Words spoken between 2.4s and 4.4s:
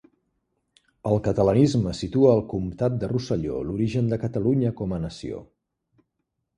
comtat de Rosselló l'origen de